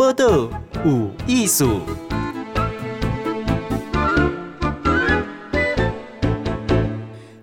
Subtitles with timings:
[0.00, 0.48] 报道
[0.82, 1.82] 有艺术。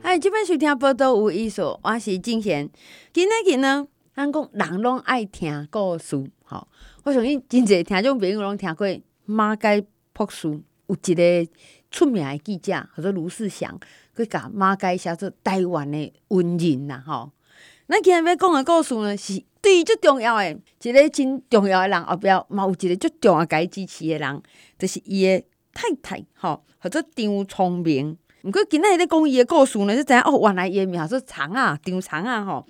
[0.01, 2.67] 哎，这边收听报道有艺术，我是静贤。
[3.13, 6.67] 今仔日呢，咱讲人拢爱听故事，吼。
[7.03, 8.87] 我相信真侪听众朋友拢听过
[9.25, 11.51] 马偕朴树，有一个
[11.91, 13.79] 出名的记者，叫做卢世祥，
[14.15, 17.31] 佢甲马偕写做台湾的文人呐，吼。
[17.89, 24.41] 咱今日要讲的故事呢，是对于最重要的一个真重要的人后壁嘛有一个最重要该支持的人，
[24.77, 25.41] 就是伊的
[25.73, 28.17] 太太，吼，叫做张聪明。
[28.43, 32.65] 毋过今仔日咧讲伊的故事呢，就知影哦，原来伊的名叫做长啊，张长啊，吼。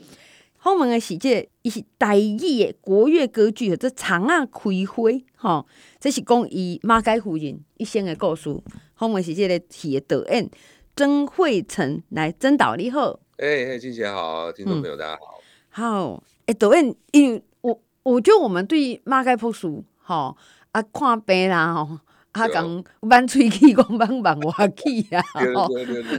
[0.58, 5.66] 后面的是这个，伊是台语的国乐歌剧，叫做《长啊开花》吼。
[6.00, 8.56] 这是讲伊马偕夫人一生的故事。
[8.94, 10.48] 后面是这个戏的导演
[10.96, 13.20] 曾慧成来曾导，你好。
[13.38, 15.40] 哎、欸、哎，静姐好，听众朋友大家好。
[15.40, 20.36] 嗯、好，哎，导演，因为我我觉得我们对马偕朴素，吼
[20.72, 22.00] 啊看病啦，吼
[22.32, 25.22] 啊讲满喙齿讲满望外齿啊，
[25.54, 25.68] 吼，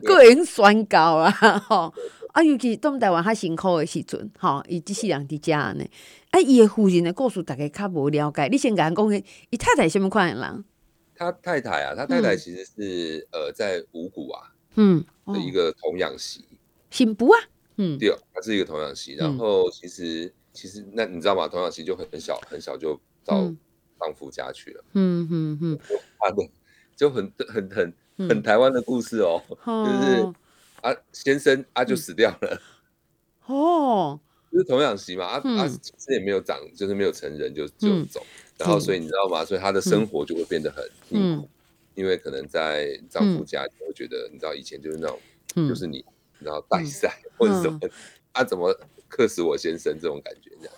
[0.04, 1.28] 个人宣告啊，
[1.68, 1.92] 吼
[2.34, 5.84] 啊，尤其当台湾较辛苦的时阵，吼，伊即世人伫遮呢，
[6.30, 10.64] 啊，伊的夫人的故事大家较无了解，你先甲讲，伊太太什么款的人？
[11.16, 16.44] 他太太啊，他太太其实是、嗯、呃在五股啊，嗯，的一个童养媳。
[16.90, 17.38] 新妇啊，
[17.76, 21.46] 嗯，对，他是一个童养媳，然后其实、嗯、其实那你知道吗？
[21.46, 23.42] 童养媳就很小很小就到
[24.00, 25.78] 丈夫家去了，嗯嗯嗯，
[26.18, 26.48] 他的
[26.96, 27.94] 就很很很
[28.28, 30.32] 很台湾的故事哦，嗯、就是
[30.80, 32.60] 啊先生啊就死掉了，
[33.46, 34.18] 哦，
[34.50, 39.44] 就是童养媳嘛，啊、嗯、啊其实也没有长，就是没有成人就就走，嗯、然后所以你知道吗？
[39.44, 41.48] 所以他的生活就会变得很辛苦，嗯、
[41.94, 45.20] 因为可能在丈夫家你会觉得，你知道以前就是那种，
[45.56, 46.04] 嗯、就是你。
[46.40, 47.78] 然后带赛或者什么，
[48.32, 48.72] 啊，怎么
[49.08, 50.74] 克死我先生这种感觉这样？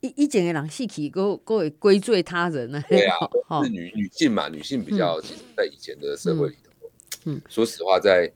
[0.00, 2.82] 一一整个人戏体，各各会归罪他人呢？
[2.88, 6.90] 对啊，是女女性嘛，女性比较，其实，在以前的社会里头，
[7.26, 8.28] 嗯，说实话，在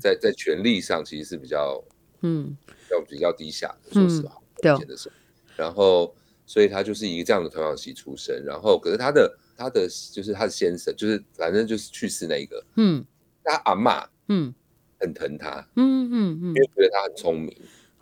[0.00, 1.82] 在在权力上，其实是比较，
[2.20, 2.56] 嗯，
[2.92, 3.92] 要比较低下的。
[3.92, 5.14] 说实话，以前的时候，
[5.56, 6.14] 然后，
[6.46, 13.04] 所以他就是一个这样的童养媳出身，然后，可是他的他的就是他的先生，就是反正就是去世那一个，嗯，
[13.42, 14.54] 他阿妈，嗯。
[15.00, 17.54] 很疼他，嗯嗯嗯，因为觉得他很聪明，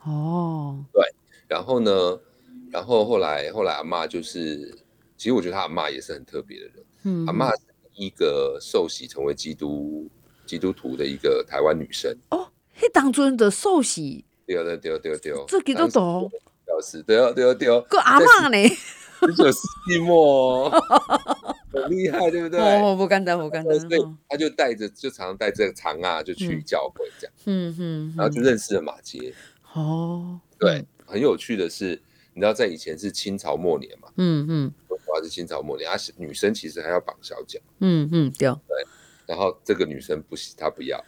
[0.04, 1.02] 哦，对，
[1.48, 2.18] 然后呢，
[2.70, 4.72] 然后后来后来阿妈就是，
[5.16, 7.62] 其实我觉得他阿妈也是很特别的人，嗯，阿妈是
[7.94, 10.08] 一个受洗成为基督
[10.46, 16.30] 基督徒的一个台湾女生，哦，嘿，当初的受洗，对对对对对，这几多懂，
[16.64, 18.56] 表示对哦对哦对哦，个阿妈呢？
[19.24, 20.68] 十九世纪末，
[21.72, 22.60] 很厉害，对不对？
[22.60, 23.80] 哦，不敢当，不敢当。
[23.80, 27.34] 所以他就带着，就常常带这个长啊，就去教会这样。
[27.46, 28.14] 嗯嗯。
[28.16, 29.34] 然后就认识了马杰。
[29.72, 30.40] 哦。
[30.58, 32.00] 对，很有趣的是，
[32.34, 34.08] 你知道在以前是清朝末年嘛？
[34.16, 34.72] 嗯嗯。
[34.88, 37.58] 主要是清朝末年，而且女生其实还要绑小脚。
[37.80, 38.48] 嗯嗯，对。
[38.48, 38.86] 对。
[39.26, 41.02] 然后这个女生不行，她不要。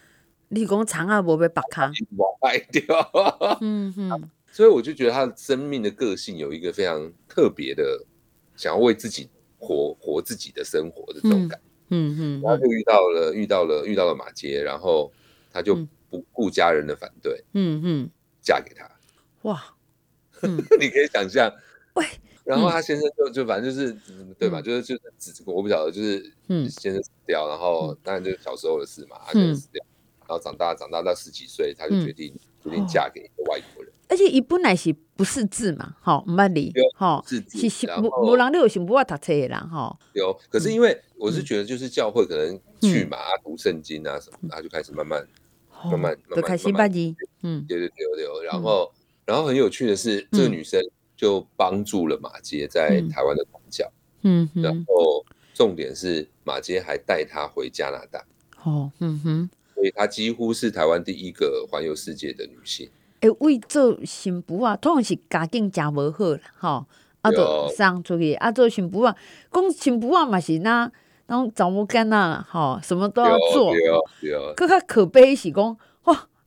[0.48, 1.90] 你讲长啊，不被绑卡。
[2.40, 3.58] 绑掉。
[3.60, 4.30] 嗯嗯。
[4.50, 8.04] 所以我就觉得她的生命的个性有一个非常特别的，
[8.56, 9.28] 想要为自己
[9.64, 11.64] 活活自己的生活的这种感觉。
[11.88, 15.12] 嗯嗯，然后就遇到了遇到了遇到了马杰，然后
[15.52, 15.74] 他就
[16.10, 18.10] 不顾家人的反对，嗯嗯，
[18.40, 18.90] 嫁给他。
[19.42, 19.62] 哇，
[20.80, 21.52] 你可以想象，
[21.94, 22.04] 喂，
[22.42, 23.96] 然后他先生就就反正就是
[24.38, 24.62] 对吧？
[24.62, 26.32] 就是就是我不晓得，就是
[26.70, 29.84] 先生死掉，然后当然就是小时候的事嘛，他就死掉，
[30.20, 33.83] 然后长大长大到十几岁，他就决定决定嫁给一个外国人。
[34.14, 39.98] 而且伊本来是不识字嘛，吼，唔捌字，吼，是是无无人你有想无法读册的人，吼。
[40.12, 45.26] 有，可是因为我是觉得，就是教会可能去嘛，读圣经啊什么，他就开始慢慢
[45.90, 48.46] 慢慢就开始捌字，嗯，对对对对。
[48.46, 48.92] 然后
[49.24, 50.80] 然后很有趣的是，这个女生
[51.16, 53.90] 就帮助了马杰在台湾的传教，
[54.22, 58.24] 嗯，然后重点是马杰还带她回加拿大，
[58.62, 62.88] 哦，嗯哼，所以她几乎是台湾第一个环游世界的女性。
[63.24, 66.86] 诶，为做新妇啊，通常是家境诚无好啦，吼，
[67.22, 69.16] 啊，就送出去，啊，做新妇啊，
[69.50, 70.90] 讲新妇啊嘛是那，
[71.28, 73.72] 那种查某囝仔，吼，什么都要做，
[74.54, 75.76] 对较可悲是讲，哇。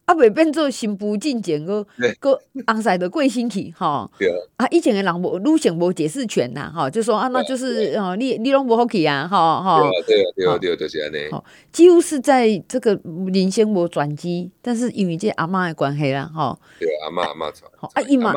[0.07, 1.85] 啊，未变做新妇进前个
[2.21, 4.09] 个昂塞的贵新体哈。
[4.55, 9.81] 啊，以前的人无女性无解释权呐，哈，就说啊，那就是哦，你你拢无好去啊，哈哈。
[10.07, 11.29] 对啊，对啊，对啊，就是安尼。
[11.29, 11.43] 好，
[11.73, 12.97] 几乎是在这个
[13.33, 16.57] 人生无转机，但是因为这阿嬷的关系啦，哈。
[16.79, 17.69] 对，阿嬷阿嬷传。
[17.75, 18.33] 好，啊伊妈，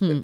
[0.00, 0.22] 嗯，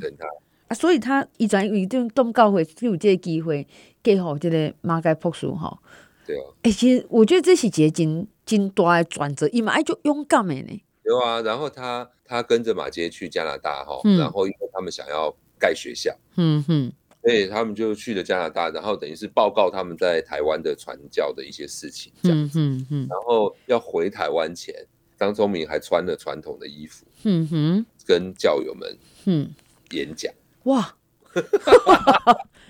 [0.68, 3.66] 啊，所以他伊转为这种动教会就有这个机会，
[4.02, 5.78] 给予这个马偕朴素吼。
[6.26, 6.44] 对啊。
[6.60, 10.82] 哎，其实我觉得这是一个真真大的转折，伊嘛爱就勇敢的呢。
[11.10, 16.92] 有啊，然后他他跟着马杰去加拿大哈，然后因为他们想要盖学校，嗯哼，
[17.22, 22.60] 所以他们就去了加拿大，然后等于是报告他们在台湾的传教的一些事情，这样子。
[22.60, 23.06] 嗯嗯。
[23.10, 24.74] 然后要回台湾前，
[25.18, 29.52] 张聪明还穿了传统的衣服，嗯哼，跟教友们嗯
[29.90, 30.32] 演讲。
[30.64, 30.94] 哇，
[31.34, 31.42] 是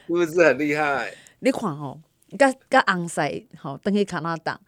[0.06, 1.12] 不是很厉害？
[1.40, 2.00] 你看哦。
[2.38, 4.60] 甲甲红晒吼，等去加拿大，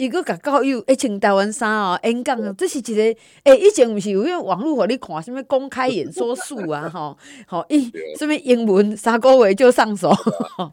[0.00, 10.08] 伊佫甲教友一穿台湾衫哦，演讲哦，这是一个诶、欸，以前毋是有迄网络互你看什物公开演说术啊，吼，吼， 伊什么英文三个月就上手，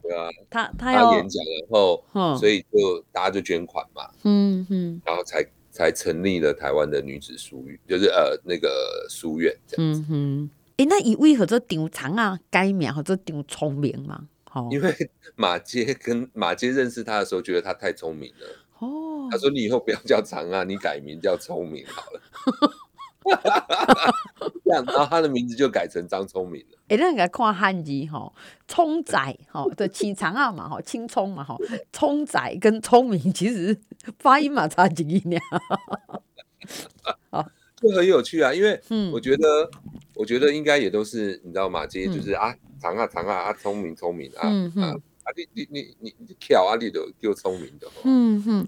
[0.01, 14.21] 对啊， 他他要演讲然后，嗯、所以就大家就捐款嘛，嗯嗯，然后才才成立了台湾的女子书院，就是呃那个书院这样子，嗯哼，诶、欸，那伊为何做张长啊改名或者张聪明嘛？
[14.71, 14.91] 因为
[15.35, 18.47] 马街跟马街认识他的时候，觉得他太聪明了。
[18.79, 22.21] 哦，他说：“你以后不要叫长啊，你改名叫聪明好了。”
[24.63, 26.77] 这样，然后他的名字就改成张聪明了。
[26.87, 28.31] 哎，那个看汉字哈，
[28.67, 29.17] 聪仔
[29.51, 31.57] 哈对起长啊嘛哈，青葱嘛哈，
[31.91, 33.77] 聪仔跟聪明其实
[34.19, 35.37] 发音嘛差几音呢。
[37.81, 38.79] 就很有趣啊，因为
[39.11, 39.71] 我觉得，嗯、
[40.15, 41.85] 我觉得应该也都是你知道吗？
[41.85, 42.51] 这些就是啊。
[42.51, 44.41] 嗯长啊长啊啊，聪明聪明啊！
[44.43, 47.87] 嗯哼，啊你你你你你巧啊，你都叫聪明的。
[48.03, 48.67] 嗯哼。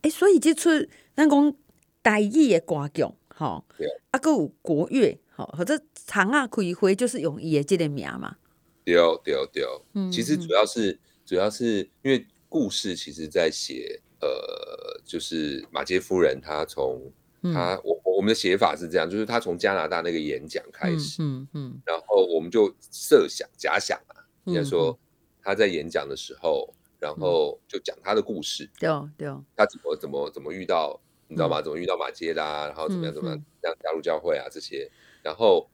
[0.00, 0.70] 哎，所以这出
[1.14, 1.54] 咱讲
[2.02, 8.36] 台语的歌剧，吼，对啊，搁有国乐，吼，或者长啊开花就是用伊的这个名嘛。
[8.84, 17.12] 对对对，嗯，其实主要是主要是因为故事，其实在写呃，就是马杰夫人她从。
[17.52, 24.98] 他我我们的写法是这样，就是他从加拿大那个演讲开始，嗯嗯，然后我们就设想假想啊，应该说
[25.44, 30.98] 他在演讲的时候，然后就讲他的故事，对对，他怎么怎么怎么遇到，
[31.28, 31.60] 你知道吗？
[31.60, 34.90] 怎么遇到马街啦，然后怎么样怎么样这样加入教会啊这些，
[35.22, 35.68] 然后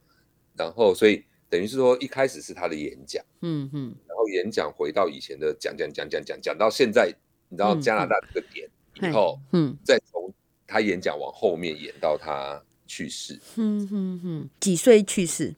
[0.57, 7.11] 然后所以等于是说一开始是他的演讲，嗯嗯，然后演讲回到以前的讲讲讲讲讲讲到现在，
[7.47, 10.31] 你知道加拿大这个点以后，嗯，再从。
[10.73, 15.53] 他演讲往后面演到他去世，嗯嗯嗯，几岁去世？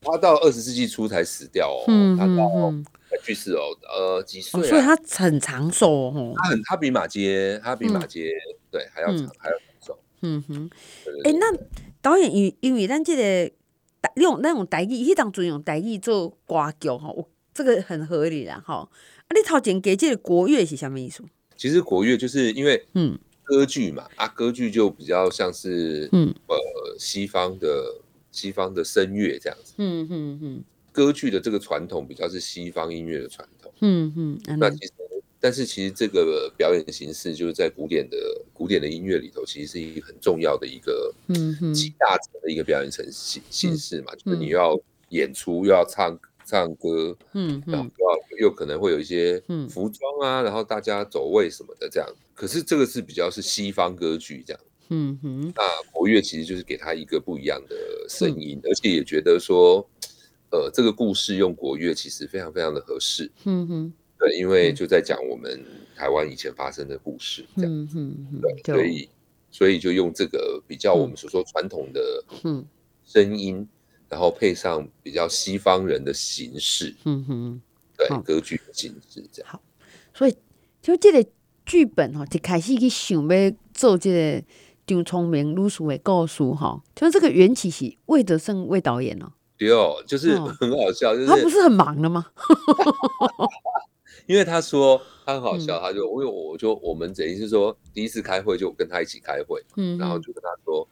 [0.00, 2.48] 他到二十世纪初才死掉哦，嗯他到
[3.05, 4.62] 才去世哦，呃，几岁？
[4.62, 8.30] 所以他很长寿哦，他很他比马杰，他比马偕
[8.70, 10.70] 对还要长还要长寿，嗯哼。
[11.24, 11.52] 哎，那
[12.00, 13.52] 导演因因为咱这个
[14.14, 18.88] 用那种台语，迄当阵用台语做歌剧哈，我这个很合理啦哈。
[19.26, 21.24] 啊，你头前给这个国乐是什么意思？
[21.56, 23.18] 其实国乐就是因为嗯。
[23.48, 26.56] 歌剧嘛，啊，歌剧就比较像是，嗯，呃，
[26.98, 28.00] 西方的
[28.32, 30.64] 西方的声乐这样子，嗯嗯嗯，
[30.96, 34.92] 歌剧的这个传统比较是西方音乐的传统，嗯嗯，那其实，
[35.38, 38.16] 但是其实这个表演形式就是在古典的
[38.54, 46.18] 古典的音乐里头，其实是一个很重要的一个，嗯嗯，集大成的一个表演形形形式嘛，就是你要演出又要唱。
[46.48, 47.90] 唱歌，嗯，然后
[48.38, 52.08] 又可能会有一些服装啊，然后大家走位什么的这样。
[52.34, 55.52] 可是这个是比较是西方歌剧这样，嗯哼。
[55.56, 57.76] 那国乐其实就是给他一个不一样的
[58.08, 59.84] 声音，而且也觉得说，
[60.50, 63.92] 呃，这个故事用国乐其实非常非常的合适，嗯哼。
[64.18, 65.64] 对，因为就在讲我们
[65.94, 68.40] 台湾以前发生的故事，这样，嗯哼。
[68.40, 69.08] 对，所以
[69.50, 72.64] 所以就用这个比较我们所说传统的，嗯，
[73.04, 73.68] 声音。
[74.08, 77.60] 然后配上比较西方人的形式，嗯哼，
[77.98, 79.50] 对，歌剧的形式这样。
[79.50, 79.60] 好，
[80.14, 80.36] 所以
[80.80, 81.28] 就这个
[81.64, 84.44] 剧本哈，一开始去想要做这个
[84.86, 89.32] 张聪明女士的故事哈，就这个缘起是魏德胜魏导演哦。
[89.56, 92.26] 对哦，就是很好笑，就是他不是很忙的吗？
[94.26, 100.86] 因为他说他很好笑，他就因为我就我们等于是说第一次开会就跟他一起开会，嗯，然后就跟他说。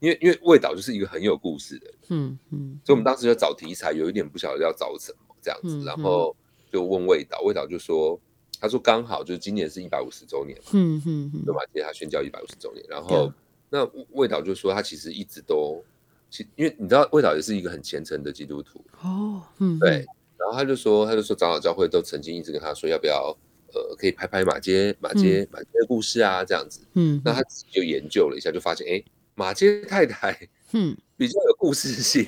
[0.00, 6.34] 因为因为魏导就是一个很有故事的人，嗯嗯，所以我们当时就找题材，有一点不晓得要找什么这样子，然后
[6.72, 8.18] 就问魏导，魏导就说，
[8.58, 11.60] 他说刚好就是今年是一百五十周年嘛，嗯嗯嗯，对吧？
[11.74, 13.30] 接他宣教一百五十周年，然后
[13.68, 15.84] 那魏导就说他其实一直都，
[16.30, 20.06] 其因为你知道魏导也是一个很虔诚的基督徒哦，嗯，对，
[20.38, 23.36] 然后他就说他就说长老教会都曾经一直跟他说要不要
[23.74, 29.02] 呃可以拍拍马街马街马街的故事啊这样子，嗯，那他自己就研究了一下，就发现哎。
[29.36, 30.36] 马街太太，
[30.74, 32.26] 嗯， 比较有故事性。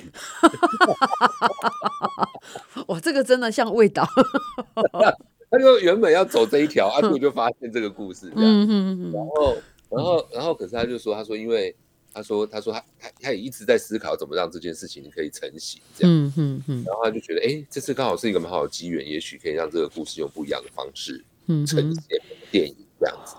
[2.87, 4.07] 哇，这个真的像味道。
[5.51, 8.67] 他就原本要走这一条，阿杜就发现这个故事这样。
[9.11, 9.55] 然后，
[9.89, 11.75] 然后，然后，可是他就说，他说，因为
[12.13, 16.15] 他说，他说他他他也一直在思考怎么让这件事情可以成型这样。
[16.15, 16.83] 嗯嗯嗯。
[16.85, 21.23] 然后他就觉得，哎，这次刚好是一个蛮好的机缘，也许可以让这个故事用不一样的方式
[21.65, 23.35] 呈现电影这样子。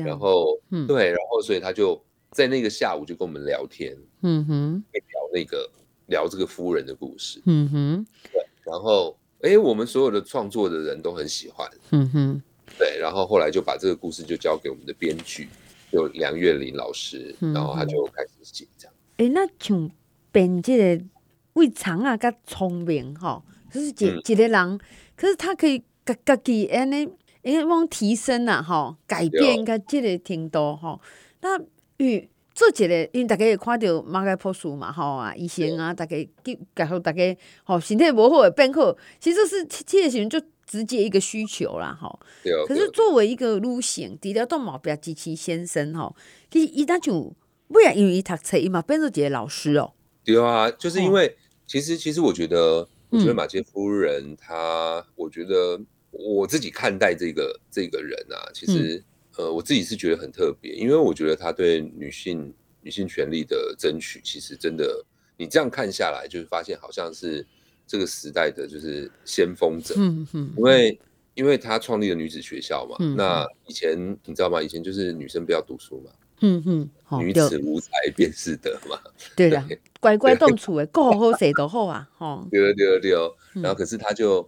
[0.00, 2.02] 然后，对，然后所以他就。
[2.34, 5.70] 在那个下午就跟我们聊天，嗯哼，聊那个
[6.06, 12.42] 聊这个夫人的故事，嗯哼，对，然后哎，我们所有的创作的人都很喜欢，嗯哼，
[12.76, 15.48] 对，然后后来就把这个故事就交给我们的编剧，
[15.94, 18.94] 就梁月玲老师，然后他就开始写这样。
[19.18, 19.88] 哎，那像
[20.32, 21.04] 编这个
[21.52, 24.80] 胃肠啊，较聪明哈，就是一一个人，
[25.14, 27.08] 可是他可以自自己安尼，
[27.42, 30.98] 因为往提升啊，哈，改变个这个程度哈。
[31.42, 31.56] 那
[31.98, 42.18] 与做一个，因为大家会看到马盖波斯嘛，吼啊，医生啊，大家给给好大家，吼身体无好会变好，其实是这个时阵就直接一个需求啦，吼。
[42.66, 46.14] 可是作为一个女性，除了动毛笔机器先生，吼，
[46.50, 47.34] 其实伊那就
[47.68, 49.92] 不然，因为伊读册，伊嘛变做一个老师哦。
[50.24, 51.36] 对啊，就是因为。
[51.66, 55.80] 其实，其实我觉得，我觉得马杰夫人她，嗯、我觉得
[56.10, 59.02] 我自己看待这个这个人啊，其实，
[59.38, 62.52] 嗯、呃，我自己是觉得很特别，因为我觉得她对女性
[62.82, 65.02] 女性权利的争取，其实真的，
[65.38, 67.46] 你这样看下来，就是发现好像是
[67.86, 71.00] 这个时代的就是先锋者，嗯嗯，因为
[71.34, 74.62] 因为他创立了女子学校嘛，嗯、那以前你知道吗？
[74.62, 76.10] 以前就是女生不要读书嘛。
[76.40, 78.98] 嗯嗯，女子无才便是德嘛。
[79.36, 79.66] 对了，
[80.00, 82.08] 乖乖动处哎，够好谁都好啊。
[82.18, 83.12] 哈，对对对，
[83.54, 84.38] 然后可是他就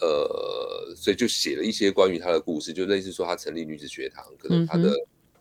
[0.00, 4.92] 呃，所以就写了一些关于他的故事，就类似说他成立女子学堂，可能他的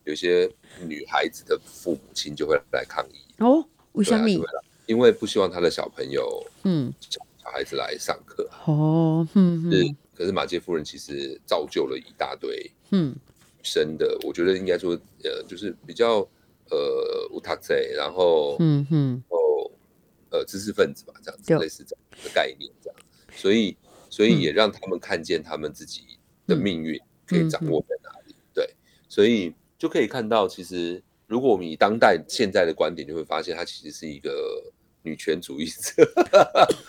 [0.03, 0.49] 有些
[0.85, 3.17] 女孩子的父母亲就会来抗议。
[3.39, 4.27] 哦，为什么？
[4.91, 8.49] 因为不希望他的小朋友，嗯，小孩子来上课。
[8.65, 9.95] 哦，嗯，是。
[10.13, 13.15] 可是马杰夫人其实造就了一大堆，嗯。
[13.63, 16.27] 生的，我觉得应该说，呃，就是比较
[16.71, 19.71] 呃无他在，然后嗯嗯，哦，
[20.31, 21.59] 呃，知识分子吧，这样子，对。
[21.59, 22.99] 类似这样的概念，这样，
[23.35, 23.77] 所以
[24.09, 26.01] 所以也让他们看见他们自己
[26.47, 28.67] 的命运可以掌握在哪里，对，
[29.07, 36.07] 所以就可以看到，其实如果我们以当代现在的观点，就会发现它其实是一个女权主义者，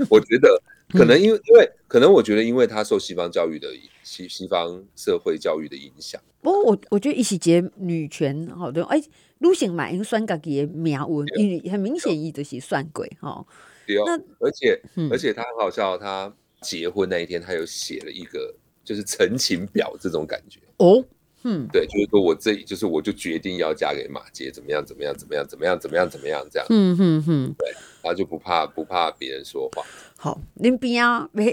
[0.09, 0.63] 我觉得。
[0.93, 3.67] 可能因为因为可能我觉得因为他受西方教育的
[4.03, 6.21] 西西方社会教育的影响。
[6.43, 9.03] 不过我我觉得一起结女权好多哎，
[9.39, 13.43] 女性嘛，因为选家己的命运，因为很明显伊就是算鬼哈。
[13.87, 14.03] 对哦。
[14.05, 14.79] 那而且
[15.11, 18.55] 而且他很好笑，他结婚那一天他有写了一个
[18.85, 21.03] 就是陈情表这种感觉哦。
[21.45, 26.67] 嗯，对，就是说我这就是我就决定要嫁给马杰，怎么样怎么样怎么样怎么样怎么样怎么样这样。
[26.69, 29.83] 嗯嗯嗯，对，他就不怕不怕别人说话。
[30.17, 31.45] 好，恁边啊，要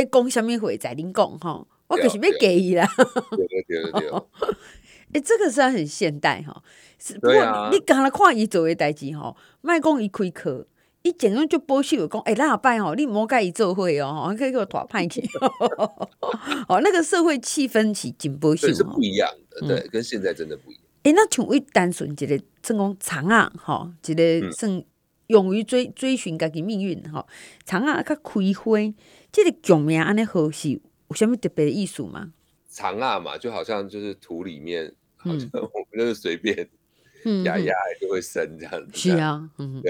[0.00, 2.86] 要讲什么话在恁讲吼，我就是要给伊啦。
[3.36, 4.18] 对对对对对。
[5.14, 6.62] 哎， 这个是很现代哈，
[7.20, 10.66] 不过你刚才看伊做的代志吼，卖讲伊开课，
[11.02, 15.22] 伊简直就保守讲，哎，那拜哦，你莫甲伊做伙哦，可以给我拖派去。
[16.68, 20.82] 哦，那个社会气氛是真保守，是不一样的，对，跟现在真的不一样。
[21.04, 24.82] 哎，那像为单纯一个正讲长啊，吼，一个算。
[25.28, 27.26] 勇于追追寻家己命运，吼，
[27.64, 28.94] 长啊，较开花，
[29.30, 30.80] 这个剧名安尼好是有
[31.14, 32.32] 什么特别的意思吗？
[32.70, 36.56] 长啊嘛，就好像就是土里面，好像我们就是随便
[37.44, 38.96] 压压就会生这样子。
[38.96, 39.82] 是啊，嗯，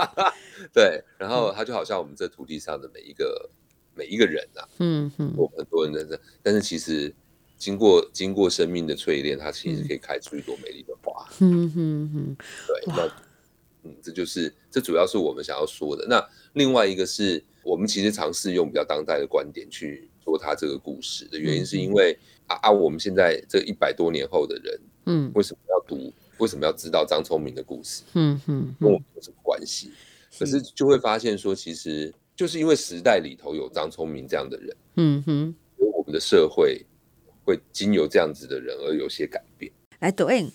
[0.72, 3.50] 对，然后它就好像我们这土地上的每一个
[3.94, 7.14] 每一个人呐，嗯嗯，我们很多人在这，但是其实
[7.58, 11.26] 经过经过生命的淬炼，它其实可以开出一朵美丽的花。
[11.40, 13.29] 嗯哼哼，对，那。
[13.82, 16.06] 嗯，这就是这主要是我们想要说的。
[16.08, 22.18] 那另外一个是我们其实尝试用比较当代的观点去说他这个故事的原因，是因为、嗯、
[22.48, 26.12] 啊啊，我们现在这一百多年后的人，嗯，为什么要读？
[26.38, 28.02] 为什么要知道张聪明的故事？
[28.14, 29.90] 嗯嗯，嗯跟我们有什么关系？
[30.38, 36.86] 可是就会发现说，其实就是因为时代里头有张聪明这样的人，嗯哼，所以我们的社会
[37.44, 39.70] 会经由这样子的人而有些改变。
[39.98, 40.50] 来，抖音，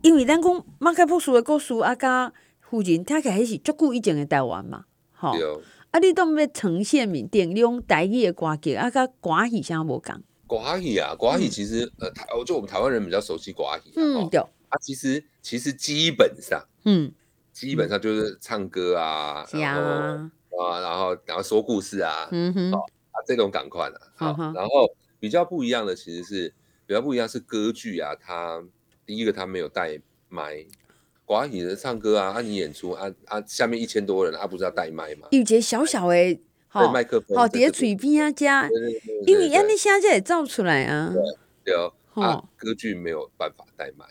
[0.00, 2.32] 因为咱讲马克波斯的故事啊，加。
[2.68, 4.84] 附近听起来是足久以前的台湾嘛，
[5.14, 10.22] 吼、哦，啊，你都要呈现缅甸，你用台语的歌剧，啊，甲歌戏啥无共？
[10.46, 17.10] 歌戏啊，歌戏其实，嗯、呃，台，就我们台湾人比较熟悉歌戏，嗯，对，啊，其实其实基本上，嗯，
[17.54, 22.78] 基本上就是唱歌啊，嗯、然后啊，啊，然后然后说故事啊，嗯哼，啊，
[23.26, 24.70] 这种感快的，好，嗯、然后
[25.18, 26.52] 比较不一样的其实是
[26.86, 28.62] 比较不一样是歌剧啊，它
[29.06, 29.98] 第一个它没有带
[30.28, 30.66] 麦。
[31.28, 35.28] 寡语的唱歌啊，啊，你演出啊啊，下面一千多人，啊、不是要带麦吗？
[35.30, 38.66] 有一个小小的，好麦克风，好叠嘴边啊加，
[39.26, 41.12] 因为让你声音也造出来啊。
[41.62, 44.06] 对哦，啊，歌剧没有办法带麦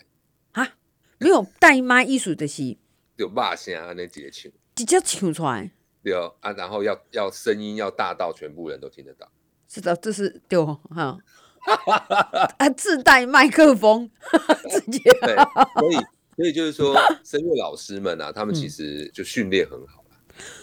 [0.52, 0.76] 啊，
[1.18, 2.76] 没有带麦艺术的是，
[3.16, 5.72] 有骂声啊那直接唱，直接唱出来。
[6.04, 9.28] 对哦，啊，然后要要声音要大到全部人都听得到。
[9.66, 11.18] 是的，这是对哦，哈，
[12.58, 14.08] 啊，自带麦克风，
[14.70, 15.34] 直接对，
[15.80, 15.96] 所以。
[16.38, 16.94] 所以就是说，
[17.26, 20.16] 声乐老师们啊，他们其实就训练很好了，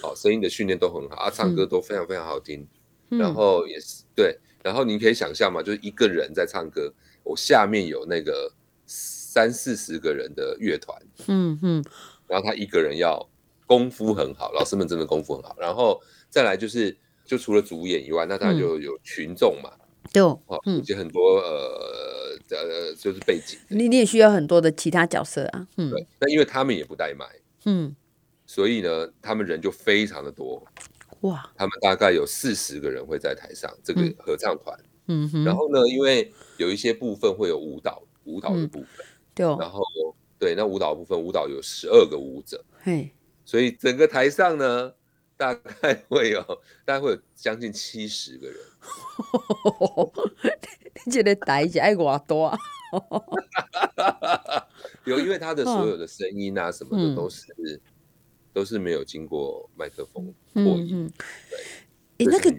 [0.03, 2.65] 哦、声音的训练都很好啊，唱歌都非常非常好听，
[3.09, 6.93] 然后也是对，然后你可以想象嘛，就是一个人在唱歌，
[7.25, 8.49] 我下面有那个
[8.85, 11.83] 三四十个人的乐团，嗯嗯，
[12.25, 13.29] 然后他一个人要
[13.67, 19.69] 功夫很好，老师们真的功夫很好，然后再来就是，就除了主演以外，那当然就有群众嘛，
[20.13, 22.14] 对，哦，以及很多呃
[22.49, 27.25] 呃就是背景，你你也需要很多的其他角色啊，嗯，对，那因为他们也不带麦，
[27.65, 27.95] 嗯，
[28.45, 30.65] 所以呢，他们人就非常的多。
[31.21, 39.81] 哇，他们大概有四十个人会在台上，这个合唱团，嗯哼，然后呢，因为有一些部分会有舞蹈，舞蹈的部分，对，然后
[40.37, 43.09] 对，那舞蹈部分，舞蹈有十二个舞者，嘿，
[43.43, 44.93] 所以整个台上呢，
[45.35, 46.43] 大概会有，
[46.85, 48.57] 大概会有将近七十个人，
[51.03, 52.57] 你觉得台是爱多大？
[55.03, 57.81] 有，因为他的所有的声音啊，什么的都是。
[58.55, 61.11] 都是没有经过麦克风破音，
[62.15, 62.49] 对，那个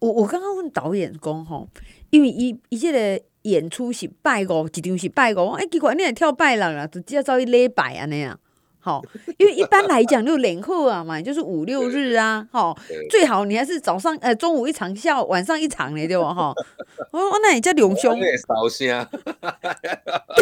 [0.00, 1.66] 我我刚刚问导演讲吼，
[2.10, 8.38] 因为伊伊这个演出是拜五，一场是拜五，哎，结果你来跳拜六啦，就只要照一礼拜啊那样，
[8.86, 9.02] 好，
[9.36, 12.72] 因为一般来讲就连后啊嘛，就是五六日啊，哈，
[13.10, 16.32] 最好你还是早上呃中午一场，下午晚上一场嘞，对吧？
[16.32, 16.54] 哈，
[17.10, 18.16] 我我那你叫两兄，
[18.46, 18.86] 烧声，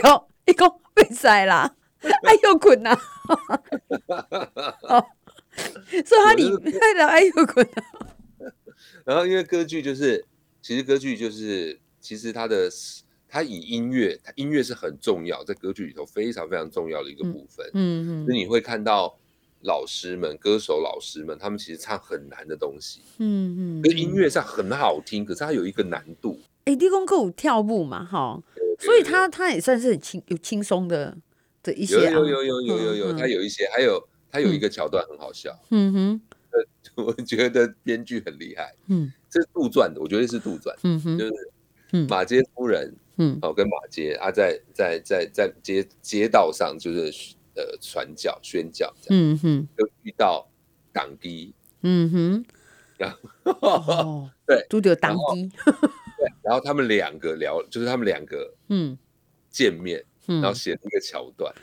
[0.05, 1.75] 有一个比赛啦。
[2.03, 2.95] 哎呦滚呐！
[6.05, 7.83] 所以他里面的哎呦滚呐。
[9.07, 10.23] 然后因为歌剧就是，
[10.61, 12.69] 其实歌剧就是，其实它的
[13.35, 17.69] 它以音乐，他音乐是很重要，在歌剧里头非常非常重要的一个部分。
[17.75, 18.25] 嗯嗯。
[18.25, 19.19] 所以你会看到
[19.63, 23.01] 老师们、歌手老师们，他们其实唱很难的东西。
[23.19, 23.83] 嗯嗯。
[23.83, 26.41] 跟音乐上很好听，可是它有一个难度。
[26.67, 28.41] 哎，立功歌舞跳舞嘛，哈，
[28.79, 31.19] 所以他他也算是很轻有轻松的。
[31.67, 34.01] 有有有有有有有，他有一些，还有
[34.31, 35.51] 他有一个桥段很好笑。
[35.71, 36.21] 嗯哼，
[36.95, 38.73] 我觉得编剧很厉害。
[38.87, 40.73] 嗯，这是杜撰的，我觉得是杜撰。
[40.85, 41.33] 嗯哼，就是
[42.09, 49.25] 马街夫人，嗯，哦，跟马街啊，在在在在街街道上，就是呃传教宣教这样。
[49.25, 50.49] 嗯哼，就遇到
[50.93, 51.55] 党基。
[51.83, 52.45] 嗯哼，
[52.97, 53.11] 然
[53.61, 55.49] 后对，都叫党基。
[55.49, 58.99] 对，然后他们两个聊，就是他们两个嗯。
[59.51, 60.05] 见面。
[60.27, 61.55] 然后写了一个桥段，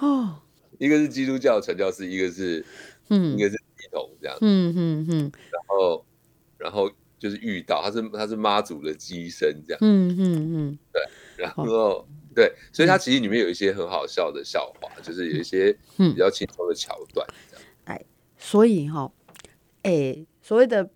[0.00, 0.42] 哦，
[0.78, 2.66] 一个是基督教传教士，一个是，
[3.08, 6.04] 嗯，一个是这样，嗯嗯嗯，然后，
[6.58, 11.02] 然后就是遇到他是他是妈祖的机身这样，嗯嗯嗯，对，
[11.36, 12.04] 然后
[12.34, 17.24] 对，所以他其实里面有一些很好笑的笑话，就是有一些比较轻松的桥段
[17.84, 18.04] 哎，
[18.36, 19.12] 所以哈，
[19.82, 20.90] 哎，所谓的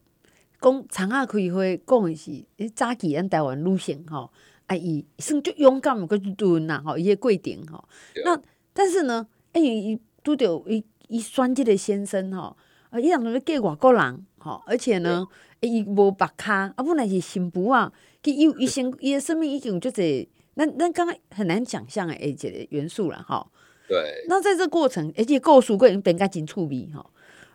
[0.59, 4.29] 公长阿开会讲的是，早期咱台湾路线哈。
[4.67, 7.87] 哎，伊算就勇敢，个去蹲呐，吼，伊个贵点吼。
[8.25, 8.41] 那
[8.73, 12.57] 但是呢，哎，伊拄着伊伊选这个先生吼，
[12.89, 15.23] 啊，伊人都咧嫁外国人，吼，而且呢，
[15.65, 23.51] 伊无白卡，啊，本来是新妇啊，佮伊伊生伊的生命已经有足侪，咱咱刚刚很难想象诶，一个元素了，吼。
[23.89, 24.25] 对。
[24.29, 27.11] 那在这过程，而且故事个人变甲真趣味，吼，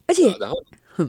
[0.06, 0.58] 而且然后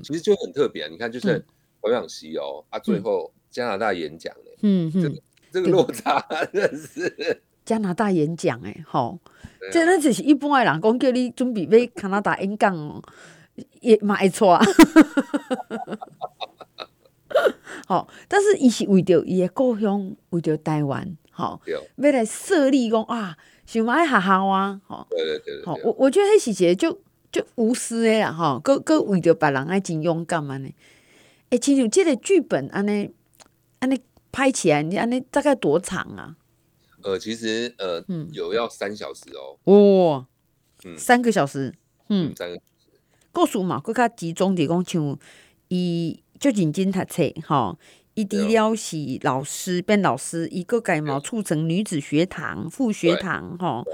[0.03, 1.45] 其实就很特别啊，你看，就是
[1.81, 5.19] 王仰曦哦，啊，最后加拿大演讲嘞，嗯嗯。
[5.53, 7.43] 这个落差真是。
[7.65, 9.19] 加拿大演讲诶，吼，
[9.73, 13.03] 这那就是一般诶人讲叫你准备要加拿大演讲哦，
[13.81, 14.57] 也嘛会错
[17.91, 26.99] 啊，好，但是伊是为着伊的故乡，为着台湾，吼，要来设立讲啊，想买学校啊，吼，对对对，好，我我觉得迄时节就
[27.33, 30.75] 就无私的啦，吼，搁搁为着别人爱真勇敢安尼，
[31.51, 33.11] 哎，亲像这个剧本安尼
[33.81, 34.01] 安尼。
[34.33, 36.37] 拍起来，你安尼大概多长啊？
[37.03, 39.59] 呃，其实呃，嗯，有要三小时哦。
[39.65, 40.25] 哇，
[40.85, 41.75] 嗯，三个小时，
[42.11, 43.01] 嗯，三个小时。
[43.33, 45.19] 故事嘛，更较集中地讲，像
[45.67, 47.79] 伊就认真读册，吼，
[48.15, 53.85] 伊除了是老师变老师，伊个改毛促成女子学堂、副学堂，吼。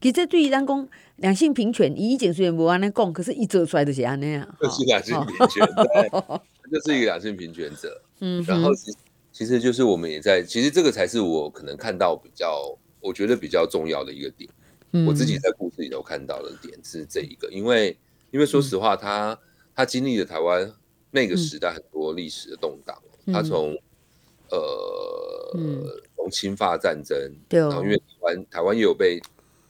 [0.00, 4.46] 其实对于咱讲两性平权，伊以前虽然无安尼讲，可是伊做出来就是安尼啊。
[4.60, 5.66] 就是两性平权，
[6.70, 8.02] 就是一个两性平权者。
[8.20, 8.98] 嗯，然后其实。
[9.32, 14.48] 其实就是我们也在，其实这个才是我可能看到比较，我觉得比较重要的一个点。
[14.92, 17.94] 嗯、我自己在故事里头看到的点是这一个，因为
[18.30, 19.38] 因为说实话，他、嗯、
[19.74, 20.72] 他经历了台湾
[21.16, 23.74] 那个时代很多历史的动荡，嗯、他从
[24.50, 27.16] 呃从侵法战争，
[27.48, 29.18] 嗯、然后因为台湾台湾也有被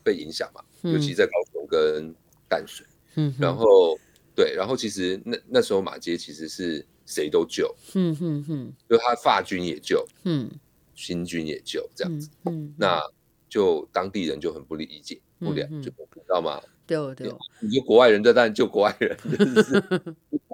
[0.03, 2.13] 被影响嘛，嗯、尤其在高雄跟
[2.49, 3.97] 淡水，嗯、然后
[4.35, 6.85] 对，然后其实那那时候马街其实是。
[7.09, 10.51] 谁都救，嗯嗯嗯，就他法军也救，嗯，
[10.97, 13.01] 新军也救，这样子，嗯，那
[13.49, 16.61] 就当地人就很不理解，不了，就不知道吗？
[16.87, 19.17] 对对，你就国外人，对，当然救国外人，
[19.55, 19.77] 就是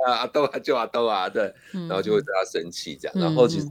[0.04, 3.14] 啊阿兜啊救阿兜啊，对，然后就会对他生气这样。
[3.18, 3.68] 然后其实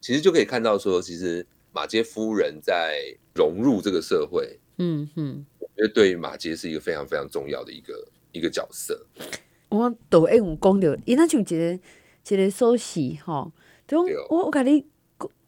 [0.00, 2.98] 其实就可以看到说，其实马杰夫人在
[3.34, 9.06] 融入这个社会，嗯嗯，我觉得对于马杰是一个非常非常重要的一个一个角色。
[9.70, 11.78] 我都会有讲到，伊那像一个
[12.28, 13.52] 一个锁匙吼，
[13.86, 14.86] 就我我甲你。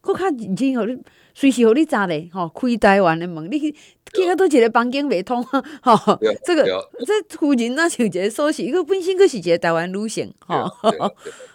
[0.03, 0.98] 佫较认真互你，
[1.35, 3.76] 随时互你查咧，吼开台湾的门，你
[4.12, 5.42] 去去到倒一个房间袂通，
[5.83, 6.64] 吼，这个
[7.07, 10.70] 这夫人那像一个锁匙，佮本身佫是一个台湾女性，吼。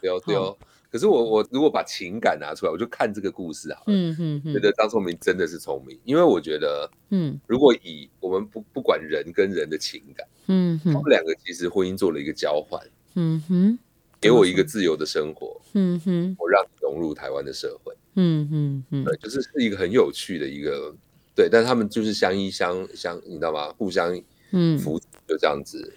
[0.01, 0.57] 对哦 对哦，
[0.91, 12.81] 可是我我如果把情感拿出来，我就看这个故事好了，嗯嗯嗯，觉得张聪明真的是聪明，因为我觉得，嗯，如果以我们不不管人跟人的情感，嗯哼，他们两个其实婚姻做了一个交换，
[13.15, 13.77] 嗯哼，
[14.21, 17.93] 给我一个自由的生活，嗯哼，我让你融入台湾的社会。
[18.17, 20.95] 嗯嗯嗯，对，就是是一个很有趣的一个，
[21.35, 23.73] 对，但他们就是相依相相，你知道吗？
[23.77, 24.17] 互相
[24.51, 25.93] 嗯扶，就这样子，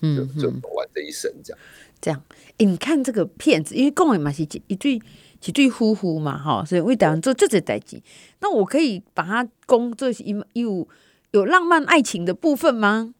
[0.00, 1.60] 嗯，就就走完这一生这样。
[2.00, 2.22] 这样，
[2.56, 5.00] 欸、你看这个片子，因为讲的嘛是一一对
[5.44, 8.00] 一对夫妇嘛，哈，所以为台湾做这这代志，
[8.40, 10.88] 那我可以把它工作有有
[11.32, 13.14] 有浪漫爱情的部分吗？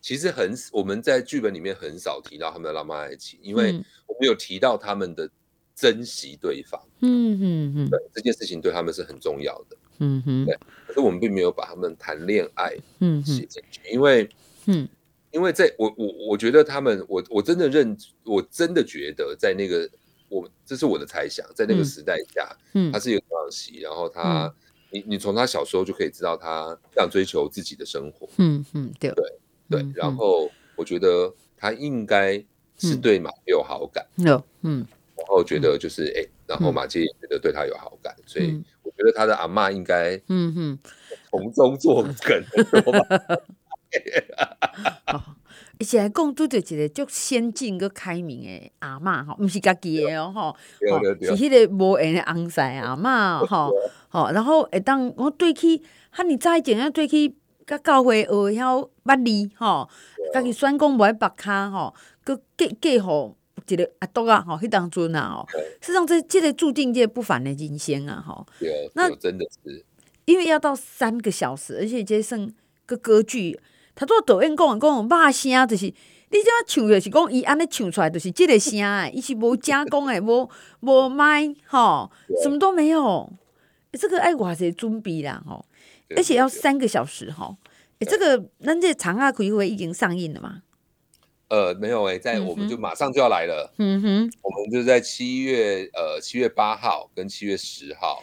[0.00, 3.72] 其实很，我们在剧本里面很少提到他们的浪漫爱情，因为
[4.06, 5.30] 我们有提到他们的。
[5.80, 10.58] 珍惜对方，嗯嗯嗯，对这件事情对他们是很重要的，嗯哼，对。
[10.86, 14.28] 可是我们并没有把他们谈恋爱，嗯写进去，因为，
[14.66, 14.88] 嗯，
[15.30, 19.88] 因为在我我我觉得他们，我我真的认，我真的觉得在那个
[20.28, 24.52] 我这是我的猜想，在那个时代下，嗯，他是一个王喜，然后他，
[24.90, 29.10] 你你从他小时候就可以知道他想追求自己的生活，嗯嗯，对。
[29.10, 32.42] 对对，然后我觉得他应该
[32.78, 34.86] 是对马有好感，有，嗯。
[35.14, 40.78] 然后觉得就是哎、欸，然后马杰也觉得对他有好感，嗯、所以我觉得他的阿嬷应该嗯哼
[41.30, 42.42] 从中作梗。
[45.80, 50.56] 而且还讲拄着一个足先进佮开明的阿嬷吼，毋是家己的哦吼，
[51.22, 53.72] 是迄个无缘的翁婿阿嬷吼，
[54.08, 55.80] 吼，然后会当我对起，
[56.10, 59.88] 哈尼早以前啊对起，甲教会学晓捌字吼，
[60.34, 63.36] 家己选讲无爱白卡吼，佮嫁嫁互。
[63.66, 65.48] 一个阿多啊，吼，迄当阵啊，吼，
[65.80, 68.46] 实际上这这个注定这不凡的人生啊，吼。
[68.94, 69.84] 那真的是，
[70.24, 72.50] 因为要到三个小时，而且这算
[72.86, 73.58] 个歌剧，
[73.94, 75.94] 他做抖音讲讲肉声，就是你
[76.30, 80.48] 这唱的是讲伊安尼唱出来，就是这个声诶， 伊是无加工诶，无
[80.80, 82.10] 无麦，吼，
[82.42, 83.32] 什么都没有。
[83.92, 85.64] 这个爱偌侪准备啦，吼，
[86.14, 87.56] 而且要三个小时，吼。
[88.00, 90.62] 诶，这个咱这长啊开会已经上映了嘛？
[91.48, 93.72] 呃，没有哎、欸，在我们就马上就要来了。
[93.78, 98.22] 嗯哼，我们就在七月呃七月八号跟七月十号，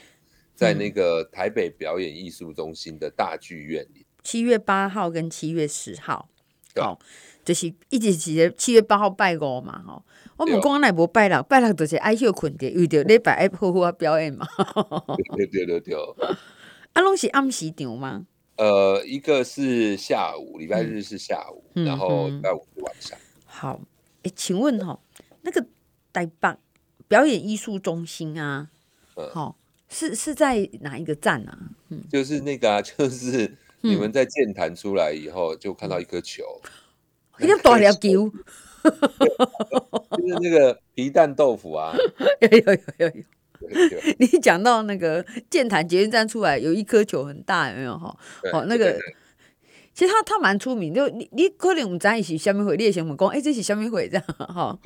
[0.53, 4.05] 在那个台北表演艺术中心的大剧院里。
[4.23, 6.29] 七月八号跟七月十号，
[6.75, 6.99] 好，
[7.43, 10.03] 就是一直是七月八号拜五嘛，哦。
[10.37, 14.45] 我们讲来无拜六，拜六就是爱休困的，为着礼拜爱好好表演嘛。
[15.35, 15.95] 对对对对。
[16.93, 18.25] 啊，拢是暗时场吗？
[18.57, 23.17] 呃，一个是下午，礼拜日是下午，嗯、然后礼拜五是晚上。
[23.45, 23.81] 好，
[24.23, 24.97] 哎，请问哈，
[25.41, 25.65] 那个
[26.13, 26.57] 台北
[27.07, 28.69] 表演艺术中心啊，
[29.33, 31.57] 好、嗯，是是在哪一个站啊？
[31.89, 36.43] 嗯，就是那个啊， 就是你们在健谈出来以后，就看到一颗球，
[37.39, 37.99] 一个大了球，
[40.11, 41.93] 就是那个皮蛋豆腐啊，
[42.39, 43.23] 有有有有有。
[44.19, 48.15] 你讲到那个剑潭捷运站出来有一颗球很大，有没有哈？
[48.53, 48.97] 哦，那个
[49.93, 54.77] 其实他他蛮出名，就你你可能我们在一起虾米会，你也想问讲，哎，这是虾米会这样 哈？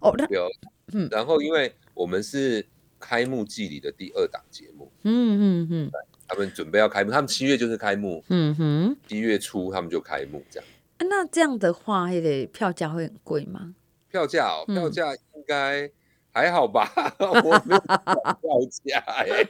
[0.00, 0.48] 哦，有，
[0.92, 2.64] 嗯，然后因为我们是
[3.00, 5.90] 开幕季里的第二档节目，嗯嗯嗯，
[6.26, 10.68] 他们准备要开幕，他们七月就是开幕，嗯哼，七月初他们就开幕这样。
[11.00, 13.74] 那这样的话，那个票价会很贵吗？
[14.10, 15.90] 票价哦，票价应该。
[16.38, 18.38] 还好吧， 我没有报
[18.84, 19.44] 价哎。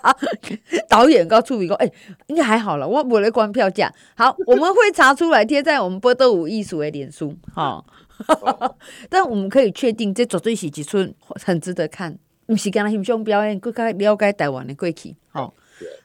[0.88, 1.90] 导演告诉我说：“哎，
[2.28, 3.92] 应该还好了，我我来关票价。
[4.16, 7.36] 好， 我们会查出来贴在我们波多五艺术的脸书。
[7.54, 7.84] 哈，
[9.10, 11.06] 但我们可以确定，这绝对是一出
[11.44, 15.14] 很值得看，不是跟他欣赏表演，更加了解台湾的过去。
[15.30, 15.52] 好，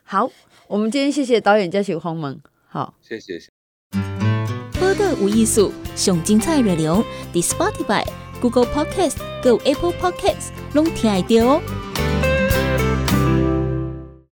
[0.04, 0.28] 好，
[0.68, 2.38] 我们今天谢谢导演加许黄门。
[2.68, 3.40] 好，谢谢。
[4.78, 7.02] 波多舞艺术，上精彩内容
[7.32, 8.04] ，The Spotify。
[8.40, 11.62] Google Podcast，Go Apple Podcasts，拢听得到哦。